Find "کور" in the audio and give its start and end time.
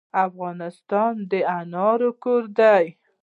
2.23-2.43